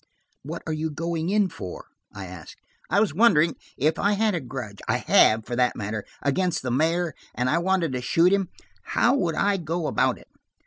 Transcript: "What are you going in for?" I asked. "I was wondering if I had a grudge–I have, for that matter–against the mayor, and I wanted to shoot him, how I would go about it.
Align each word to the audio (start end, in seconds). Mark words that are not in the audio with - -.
"What 0.41 0.63
are 0.65 0.73
you 0.73 0.89
going 0.89 1.29
in 1.29 1.47
for?" 1.47 1.85
I 2.11 2.25
asked. 2.25 2.55
"I 2.89 2.99
was 2.99 3.13
wondering 3.13 3.55
if 3.77 3.99
I 3.99 4.13
had 4.13 4.33
a 4.33 4.39
grudge–I 4.39 4.97
have, 4.97 5.45
for 5.45 5.55
that 5.55 5.75
matter–against 5.75 6.63
the 6.63 6.71
mayor, 6.71 7.13
and 7.35 7.47
I 7.47 7.59
wanted 7.59 7.91
to 7.93 8.01
shoot 8.01 8.33
him, 8.33 8.49
how 8.81 9.13
I 9.29 9.53
would 9.59 9.65
go 9.65 9.85
about 9.85 10.17
it. 10.17 10.27